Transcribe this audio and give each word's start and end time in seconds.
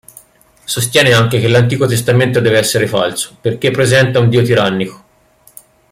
Sostiene 0.65 1.13
anche 1.13 1.39
che 1.39 1.47
l'Antico 1.47 1.85
Testamento 1.85 2.39
deve 2.39 2.57
essere 2.57 2.87
falso, 2.87 3.37
perché 3.39 3.69
presenta 3.69 4.17
un 4.17 4.29
Dio 4.29 4.41
tirannico. 4.41 5.03